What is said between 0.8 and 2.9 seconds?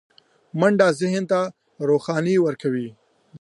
ذهن روښانه کوي